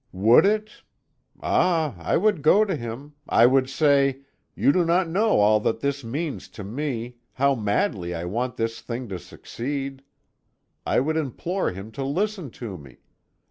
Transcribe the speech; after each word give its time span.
"Would 0.13 0.47
it? 0.47 0.81
Ah! 1.43 1.93
I 1.99 2.17
would 2.17 2.41
go 2.41 2.65
to 2.65 2.75
him; 2.75 3.13
I 3.29 3.45
would 3.45 3.69
say: 3.69 4.21
You 4.55 4.71
do 4.71 4.83
not 4.83 5.07
know 5.07 5.39
all 5.39 5.59
that 5.59 5.81
this 5.81 6.03
means 6.03 6.47
to 6.57 6.63
me 6.63 7.17
how 7.33 7.53
madly 7.53 8.15
I 8.15 8.25
want 8.25 8.57
this 8.57 8.81
thing 8.81 9.07
to 9.09 9.19
succeed. 9.19 10.01
I 10.87 11.01
would 11.01 11.17
implore 11.17 11.69
him 11.71 11.91
to 11.91 12.03
listen 12.03 12.49
to 12.49 12.79
me. 12.79 12.97